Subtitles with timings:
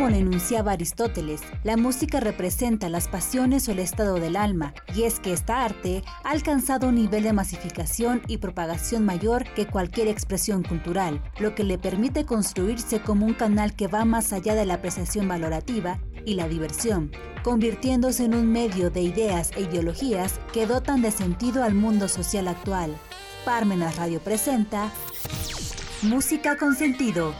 [0.00, 5.02] como lo enunciaba Aristóteles, la música representa las pasiones o el estado del alma, y
[5.02, 10.08] es que esta arte ha alcanzado un nivel de masificación y propagación mayor que cualquier
[10.08, 14.64] expresión cultural, lo que le permite construirse como un canal que va más allá de
[14.64, 17.12] la apreciación valorativa y la diversión,
[17.44, 22.48] convirtiéndose en un medio de ideas e ideologías que dotan de sentido al mundo social
[22.48, 22.96] actual.
[23.44, 24.90] Parmenas Radio presenta
[26.00, 27.34] Música con sentido.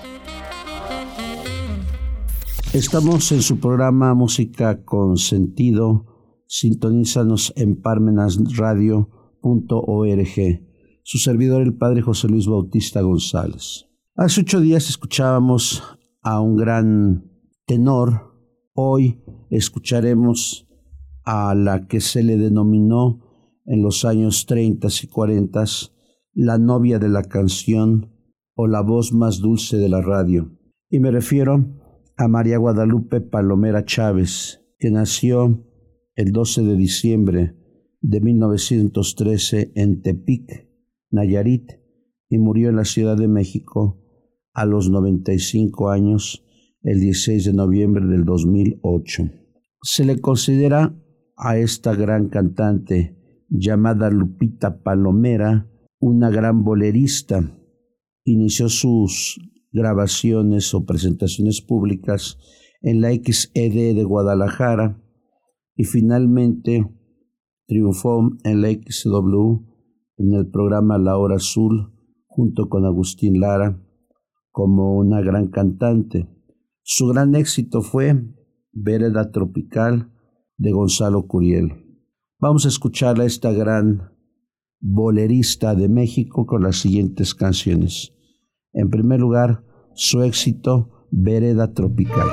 [2.72, 6.06] Estamos en su programa Música con sentido.
[6.46, 10.62] Sintonízanos en parmenasradio.org.
[11.02, 13.88] Su servidor, el padre José Luis Bautista González.
[14.14, 15.82] Hace ocho días escuchábamos
[16.22, 17.28] a un gran
[17.66, 18.36] tenor.
[18.72, 20.68] Hoy escucharemos
[21.24, 23.18] a la que se le denominó
[23.66, 25.64] en los años 30 y 40
[26.34, 28.12] la novia de la canción
[28.54, 30.56] o la voz más dulce de la radio.
[30.88, 31.79] Y me refiero
[32.20, 35.66] a María Guadalupe Palomera Chávez, que nació
[36.16, 37.56] el 12 de diciembre
[38.02, 40.68] de 1913 en Tepic,
[41.10, 41.80] Nayarit,
[42.28, 44.04] y murió en la Ciudad de México
[44.52, 46.44] a los 95 años
[46.82, 49.30] el 16 de noviembre del 2008.
[49.82, 50.94] Se le considera
[51.38, 53.16] a esta gran cantante
[53.48, 57.58] llamada Lupita Palomera, una gran bolerista.
[58.24, 59.40] Inició sus
[59.72, 62.38] grabaciones o presentaciones públicas
[62.82, 65.02] en la XED de Guadalajara
[65.76, 66.86] y finalmente
[67.66, 69.70] triunfó en la XW
[70.16, 71.92] en el programa La Hora Azul
[72.26, 73.82] junto con Agustín Lara
[74.50, 76.28] como una gran cantante.
[76.82, 78.22] Su gran éxito fue
[78.72, 80.12] Vereda Tropical
[80.56, 81.72] de Gonzalo Curiel.
[82.38, 84.12] Vamos a escuchar a esta gran
[84.80, 88.12] bolerista de México con las siguientes canciones.
[88.72, 89.62] En primer lugar,
[89.94, 92.28] su éxito Vereda Tropical.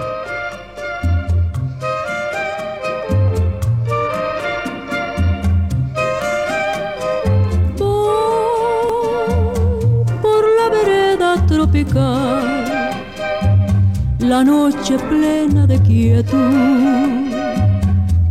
[10.21, 12.43] por la vereda tropical,
[14.19, 16.37] la noche plena de quietud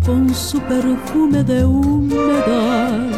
[0.05, 3.16] con su perfume de humedad.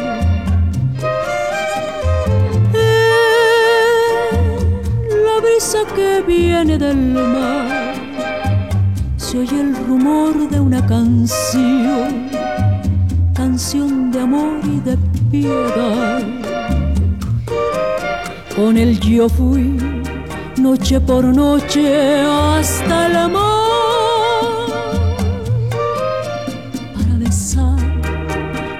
[5.69, 7.93] Brisa que viene del mar,
[9.17, 12.29] se oye el rumor de una canción,
[13.33, 14.97] canción de amor y de
[15.29, 16.21] piedad.
[18.55, 19.77] Con el yo fui
[20.57, 23.59] noche por noche hasta el amor.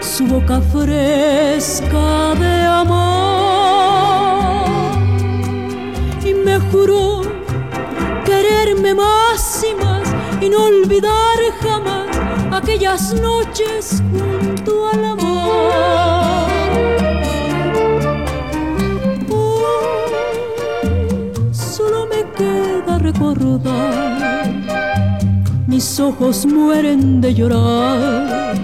[0.02, 3.39] Su boca fresca de amor
[6.72, 7.22] juró
[8.26, 10.08] quererme más y más
[10.42, 12.18] y no olvidar jamás
[12.52, 16.50] aquellas noches junto al amor.
[21.52, 24.48] solo me queda recordar,
[25.68, 28.56] mis ojos mueren de llorar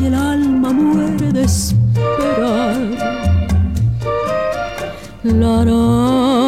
[0.00, 3.20] y el alma muere de esperar.
[5.22, 6.39] La, ahora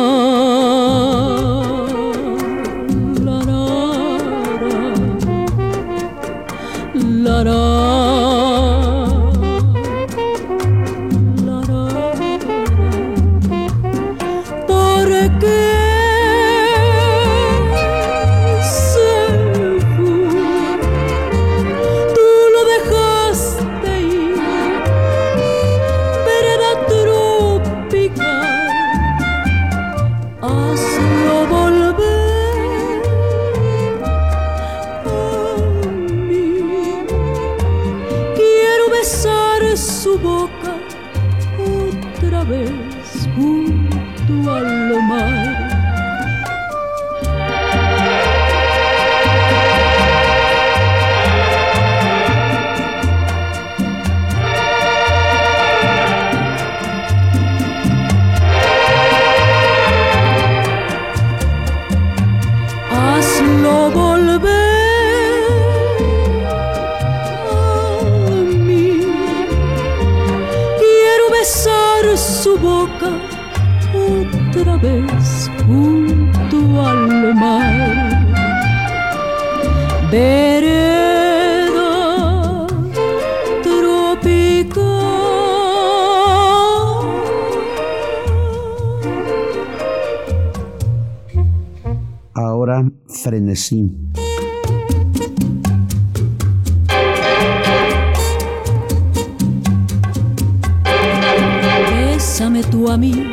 [102.15, 103.31] Bésame tú a mí,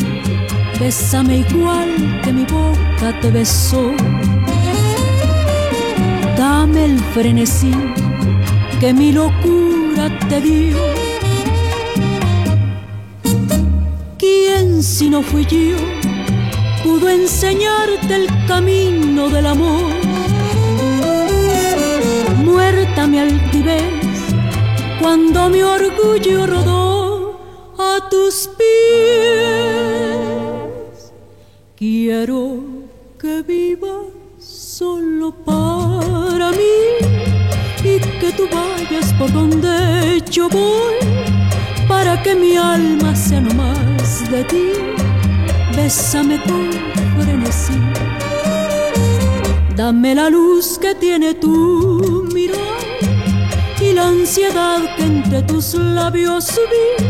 [0.77, 3.91] bésame igual que mi boca te besó.
[6.37, 7.71] Dame el frenesí
[8.81, 10.77] que mi locura te dio.
[14.17, 15.77] ¿Quién si no fui yo
[16.83, 19.98] pudo enseñarte el camino del amor?
[23.07, 24.35] Mi altivez
[24.99, 27.39] cuando mi orgullo rodó
[27.77, 28.73] a tus pies.
[31.77, 32.59] Quiero
[33.17, 34.07] que vivas
[34.37, 36.99] solo para mí
[37.83, 40.95] y que tú vayas por donde yo voy
[41.87, 44.71] para que mi alma sea no más de ti.
[45.75, 46.69] Bésame con
[47.15, 47.79] frenesí.
[49.75, 52.78] Dame la luz que tiene tu la
[54.29, 57.03] ansiedad que entre tus labios vi.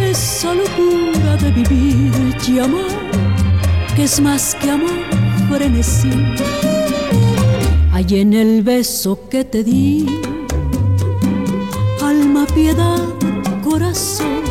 [0.00, 3.10] Esa locura de vivir y amar,
[3.96, 5.00] que es más que amor,
[5.50, 6.12] frenesí
[7.92, 10.06] hay en el beso que te di.
[12.00, 13.02] Alma, piedad,
[13.64, 14.42] corazón,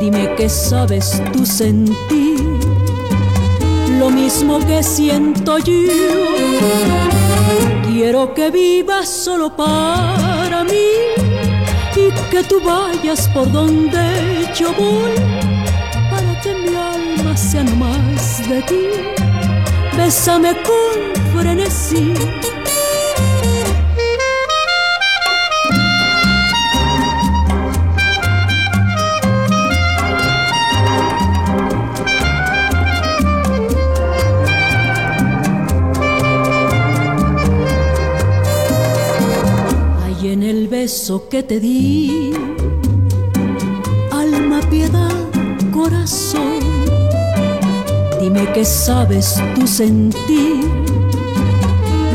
[0.00, 2.40] dime qué sabes tú sentir,
[3.98, 5.74] lo mismo que siento yo.
[7.86, 10.29] Quiero que vivas solo para
[10.68, 15.14] y que tú vayas por donde yo voy,
[16.10, 18.86] para que mi alma sea no más de ti.
[19.96, 22.14] Bésame con frenesí.
[40.90, 42.32] Beso que te di,
[44.10, 45.14] alma, piedad,
[45.70, 46.58] corazón,
[48.20, 50.64] dime qué sabes tú sentir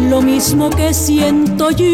[0.09, 1.85] lo mismo que siento yo.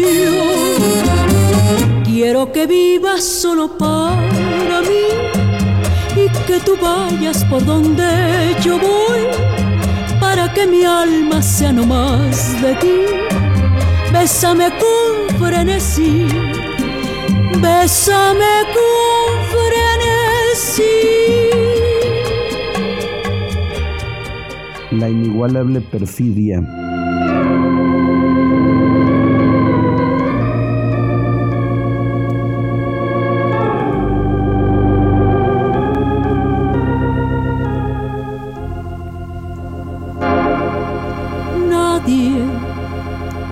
[2.04, 5.06] Quiero que vivas solo para mí
[6.16, 9.22] y que tú vayas por donde yo voy
[10.18, 12.96] para que mi alma sea no más de ti.
[14.12, 16.26] Bésame con frenesí,
[17.60, 20.96] bésame con frenesí.
[24.92, 26.62] La inigualable perfidia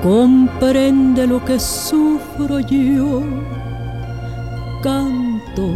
[0.02, 3.23] comprende lo que sufro yo.
[4.82, 5.74] Canto,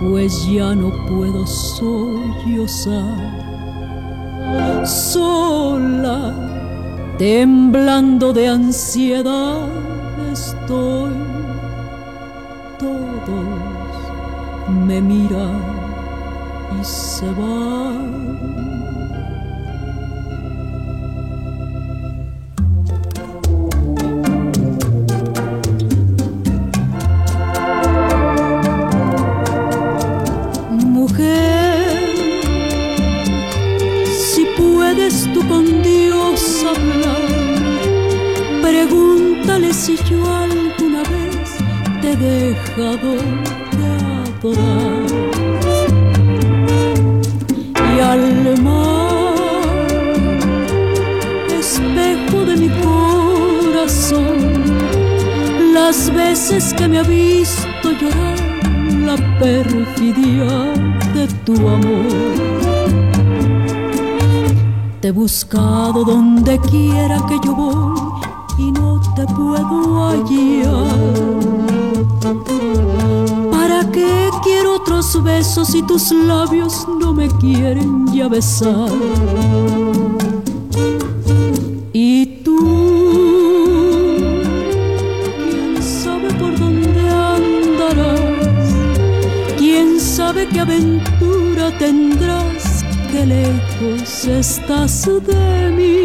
[0.00, 2.96] pues ya no puedo sollozar.
[4.86, 6.32] Sola,
[7.18, 9.68] temblando de ansiedad
[10.32, 11.12] estoy.
[12.78, 13.46] Todos
[14.86, 15.60] me miran
[16.80, 17.75] y se van.
[39.86, 41.48] Si yo alguna vez
[42.00, 43.12] te he dejado
[43.76, 43.86] de
[44.24, 45.06] adorar.
[47.94, 49.34] Y al mar,
[51.60, 54.36] espejo de mi corazón,
[55.74, 58.38] las veces que me ha visto llorar
[59.04, 60.95] la perfidia
[61.44, 62.06] tu amor.
[65.00, 67.98] Te he buscado donde quiera que yo voy
[68.58, 70.96] y no te puedo hallar.
[73.50, 78.90] ¿Para qué quiero otros besos si tus labios no me quieren ya besar?
[81.92, 82.36] Y
[85.80, 86.96] sabe por dónde
[91.72, 95.96] tendrás que lejos estás de mí.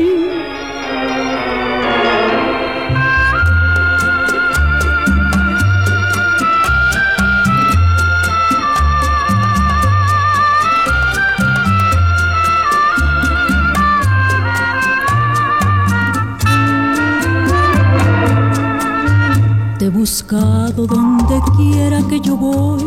[19.77, 22.84] Te he buscado donde quiera que yo voy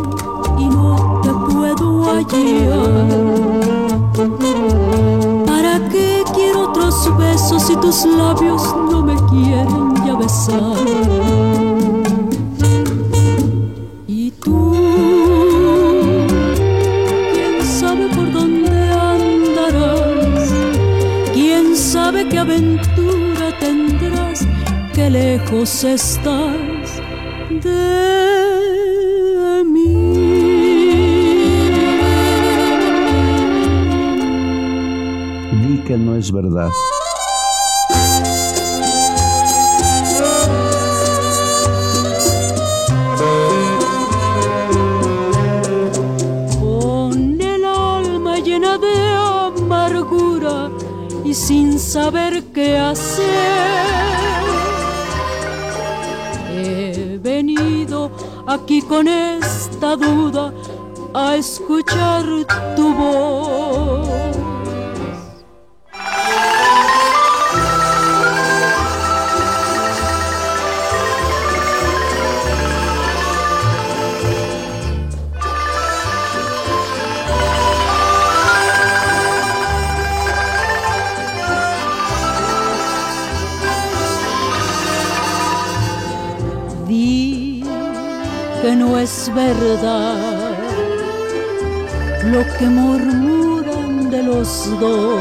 [0.59, 1.04] y no
[1.79, 3.45] hallar.
[5.47, 10.77] ¿Para qué quiero otros besos si tus labios no me quieren ya besar?
[14.07, 14.75] Y tú,
[17.33, 20.53] quién sabe por dónde andarás,
[21.33, 24.47] quién sabe qué aventura tendrás,
[24.95, 27.01] qué lejos estás
[27.51, 28.44] de
[35.87, 36.71] que no es verdad.
[46.61, 48.95] Con el alma llena de
[49.59, 50.71] amargura
[51.25, 53.25] y sin saber qué hacer.
[56.57, 58.11] He venido
[58.47, 60.53] aquí con esta duda
[61.13, 62.25] a escuchar
[62.77, 63.64] tu voz.
[89.05, 90.57] Es verdad
[92.33, 94.49] lo que murmuran de los
[94.81, 95.21] dos.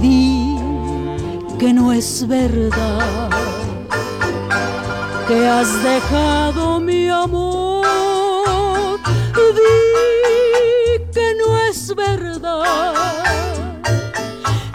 [0.00, 0.56] Di
[1.58, 3.28] que no es verdad
[5.28, 7.84] que has dejado mi amor.
[9.58, 9.76] Di
[11.12, 13.04] que no es verdad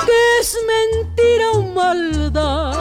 [0.06, 2.74] que es mentira o maldad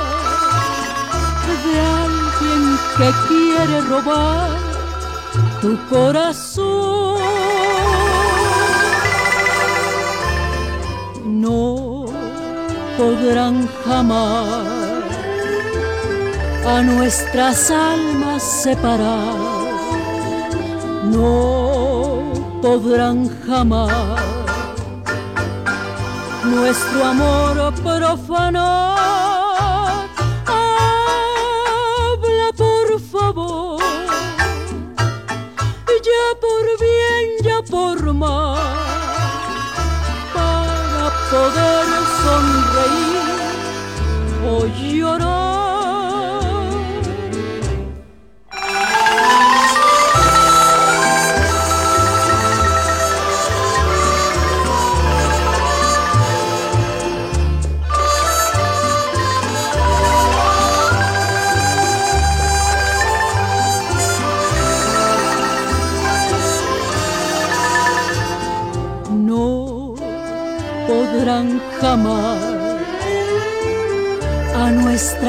[1.64, 2.62] de alguien
[2.98, 4.57] que quiere robar
[5.60, 7.18] tu corazón.
[11.24, 12.04] No
[12.96, 14.46] podrán jamás
[16.66, 19.36] a nuestras almas separar.
[21.04, 24.20] No podrán jamás
[26.44, 29.27] nuestro amor profanar.
[38.18, 38.56] Mal,
[40.34, 41.86] para poder
[42.22, 43.28] sonreír
[44.44, 45.37] o llorar.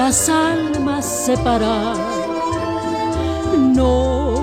[0.09, 1.95] Nuestras almas separar.
[3.75, 4.33] No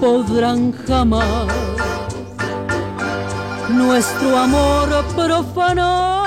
[0.00, 1.46] podrán jamás
[3.68, 6.18] nuestro amor profanar.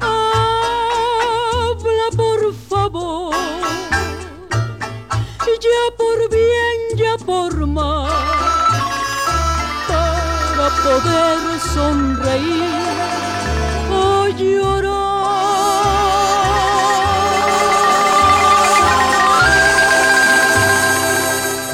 [0.00, 3.34] Habla por favor,
[5.66, 8.10] ya por bien, ya por mal
[9.86, 11.38] para poder
[11.72, 12.65] sonreír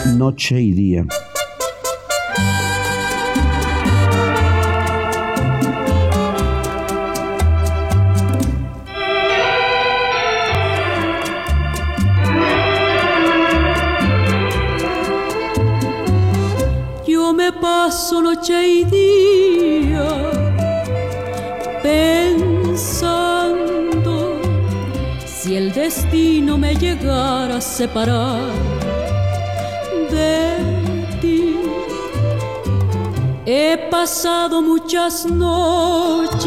[0.06, 1.06] Noche y día.
[17.06, 20.04] Yo me paso noche y día
[21.82, 23.12] pensando
[25.24, 28.81] si el destino me llegara a separar
[33.44, 36.46] He pasado muchas noches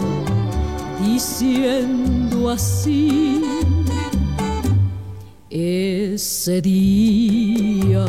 [1.00, 3.44] diciendo así,
[5.48, 8.04] ese día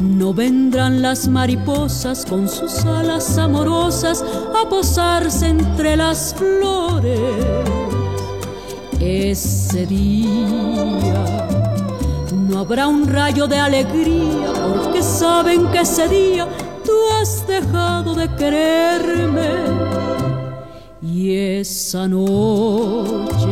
[0.00, 4.24] no vendrán las mariposas con sus alas amorosas
[4.58, 7.87] a posarse entre las flores.
[9.00, 10.28] Ese día
[12.32, 16.48] no habrá un rayo de alegría porque saben que ese día
[16.84, 19.50] tú has dejado de quererme.
[21.00, 23.46] Y esa noche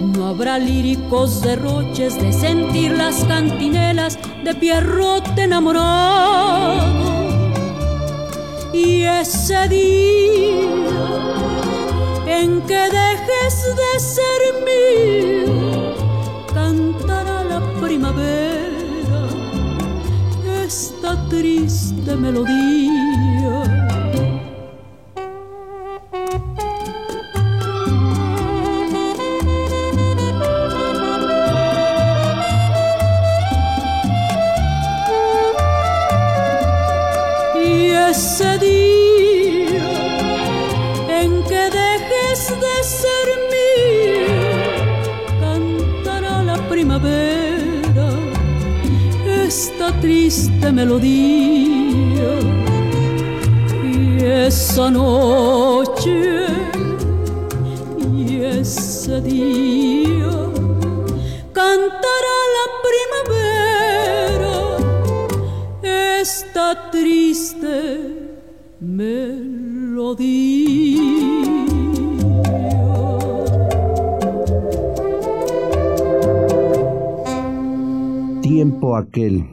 [0.00, 7.08] no habrá líricos derroches de sentir las cantinelas de pierrote enamorado.
[8.74, 10.77] Y ese día
[12.42, 15.94] en que dejes de ser mío,
[16.54, 19.22] cantará la primavera
[20.64, 23.67] esta triste melodía
[78.48, 79.44] Tiempo aquel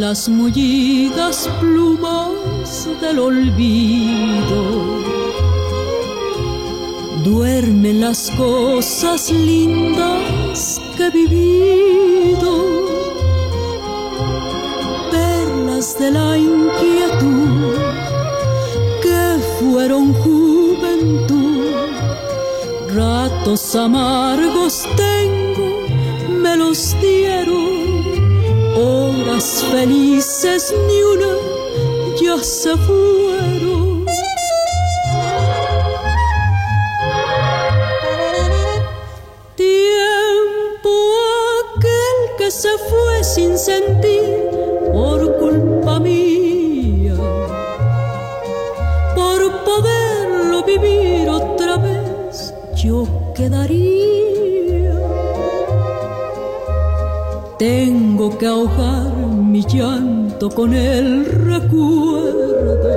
[0.00, 4.60] las mullidas plumas del olvido.
[7.22, 12.52] Duermen las cosas lindas que he vivido,
[15.12, 17.75] perlas de la inquietud
[19.58, 21.64] fueron juventud,
[22.94, 25.86] ratos amargos tengo,
[26.28, 27.76] me los dieron.
[28.78, 31.32] Horas felices ni una
[32.20, 34.04] ya se fueron.
[39.56, 40.90] Tiempo
[41.74, 44.15] aquel que se fue sin sentir
[58.38, 62.90] que ahogar mi llanto con el recuerdo.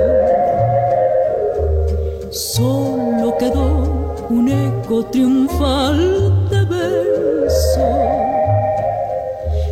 [2.30, 7.88] Solo quedó un eco triunfal de beso.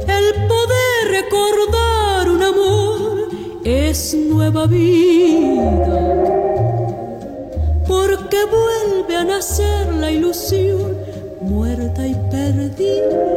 [0.06, 3.28] El poder recordar un amor
[3.64, 6.00] es nueva vida.
[7.86, 10.96] Porque vuelve a nacer la ilusión
[11.40, 13.27] muerta y perdida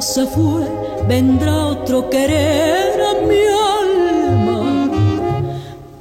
[0.00, 0.62] se fue,
[1.08, 3.42] vendrá otro querer a mi
[3.80, 4.90] alma.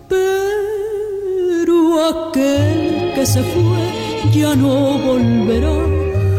[0.07, 5.77] Pero aquel que se fue ya no volverá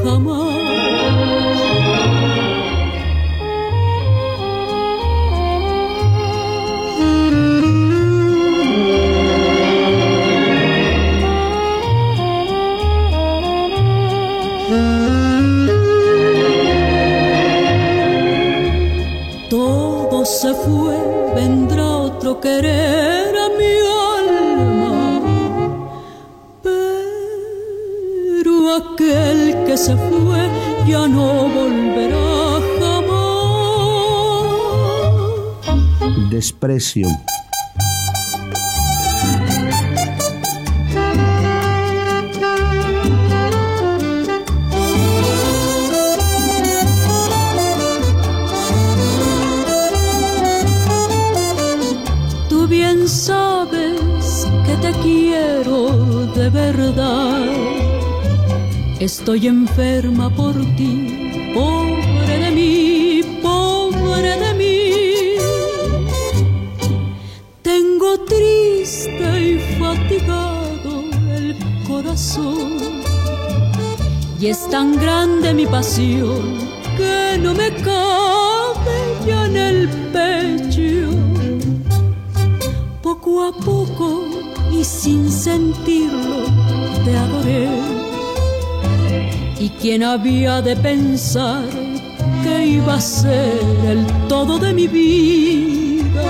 [0.04, 0.47] jamás.
[22.40, 23.74] Querer a mi
[24.20, 25.20] alma,
[26.62, 30.48] pero aquel que se fue
[30.86, 33.08] ya no volverá jamás.
[36.30, 37.08] Desprecio.
[59.08, 64.80] Estoy enferma por ti, pobre de mí, pobre de mí.
[67.62, 71.56] Tengo triste y fatigado el
[71.88, 72.76] corazón.
[74.38, 76.58] Y es tan grande mi pasión
[76.98, 81.16] que no me cabe ya en el pecho.
[83.00, 84.26] Poco a poco
[84.70, 86.44] y sin sentirlo
[87.06, 87.77] te adoré ¿Y
[89.80, 91.64] quién había de pensar
[92.42, 96.22] que iba a ser el todo de mi vida?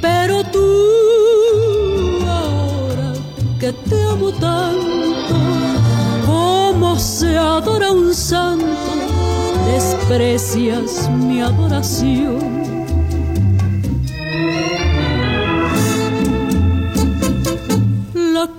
[0.00, 0.86] Pero tú
[3.58, 5.34] que te amo tanto,
[6.26, 8.66] como se adora un santo,
[9.66, 12.75] desprecias mi adoración.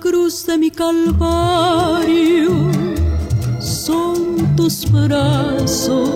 [0.08, 2.52] Cruz de mi calvario.
[3.60, 6.10] Son tus brazos,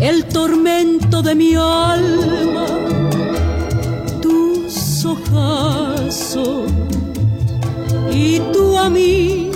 [0.00, 2.66] el tormento de mi alma,
[4.20, 6.70] tus ojazos
[8.12, 9.50] y tú a mí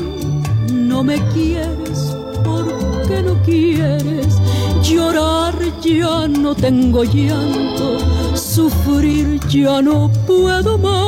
[0.73, 4.39] no me quieres porque no quieres
[4.83, 5.45] llorar.
[5.85, 7.99] Ya no tengo llanto
[8.35, 11.04] sufrir ya no puedo más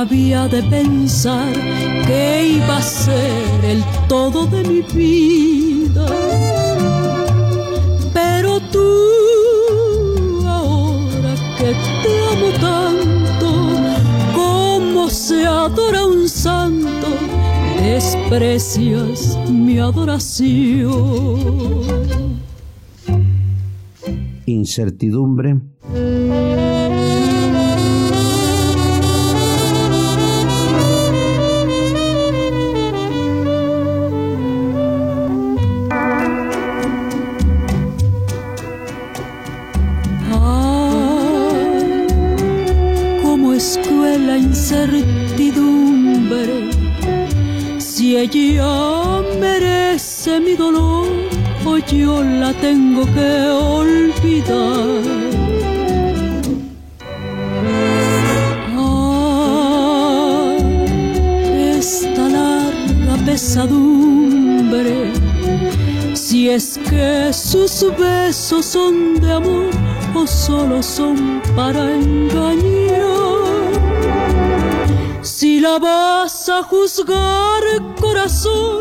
[0.00, 1.52] había de pensar
[2.06, 6.06] que iba a ser el todo de mi vida?
[8.14, 8.88] Pero tú,
[10.46, 13.48] ahora que te amo tanto,
[14.34, 17.08] como se adora un santo,
[17.82, 20.80] desprecias mi adoración
[24.46, 25.60] incertidumbre.
[67.80, 69.70] Sus besos son de amor
[70.14, 73.00] o solo son para engañar.
[75.22, 77.62] Si la vas a juzgar,
[77.98, 78.80] corazón,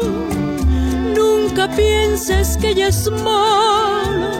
[1.15, 4.33] nunca pienses que ella es mala.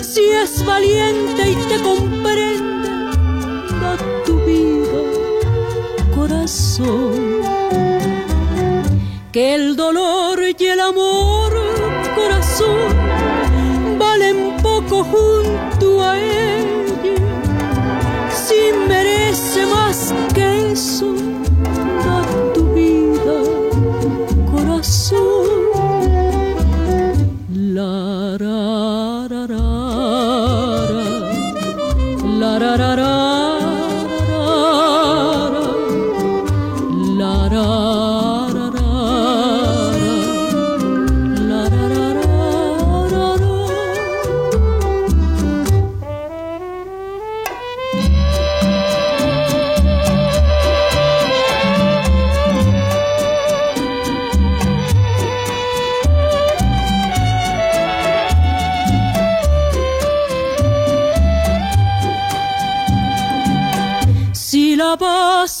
[0.00, 2.88] Si es valiente y te comprende,
[3.80, 5.00] da tu vida,
[6.14, 7.40] corazón.
[9.32, 11.52] Que el dolor y el amor,
[12.14, 12.89] corazón,
[15.04, 17.16] junto a ella.
[18.30, 21.19] Si merece más que eso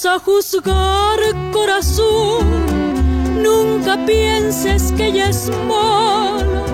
[0.04, 1.18] a juzgar
[1.52, 2.46] corazón,
[3.42, 6.64] nunca pienses que ella es mala.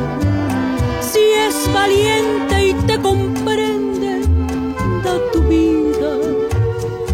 [1.00, 4.20] Si es valiente y te comprende,
[5.02, 6.10] da tu vida,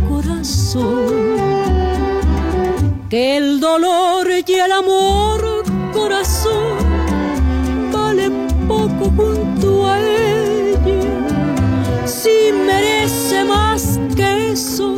[0.08, 1.36] corazón.
[3.08, 5.62] Que el dolor y el amor,
[5.94, 6.78] corazón,
[7.92, 8.28] vale
[8.66, 12.06] poco junto a ella.
[12.06, 14.91] Si merece más que eso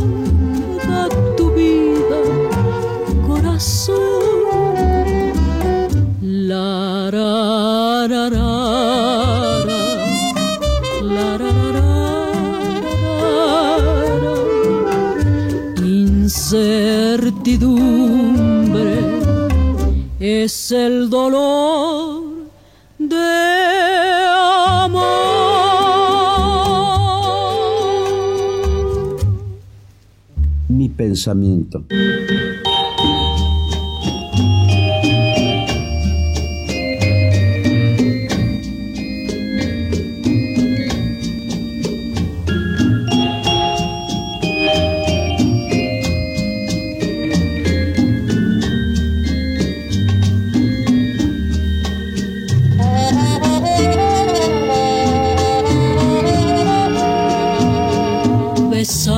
[16.55, 18.99] incertidumbre
[20.21, 22.23] es el dolor
[22.99, 23.17] de
[24.77, 25.25] amor.
[30.69, 31.83] Mi pensamiento.
[58.85, 59.14] so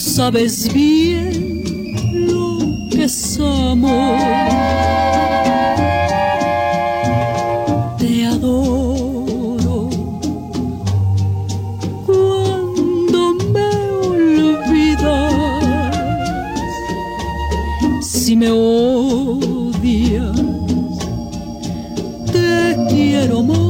[0.00, 1.62] sabes bien
[2.14, 2.58] lo
[2.90, 4.20] que somos.
[7.98, 9.90] Te adoro
[12.06, 13.70] cuando me
[14.08, 15.34] olvidas.
[18.00, 20.36] Si me odias,
[22.32, 23.69] te quiero más.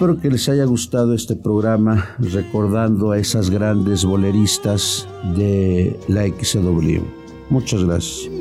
[0.00, 7.02] Espero que les haya gustado este programa recordando a esas grandes boleristas de la XW.
[7.50, 8.39] Muchas gracias.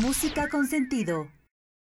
[0.00, 1.26] Música con sentido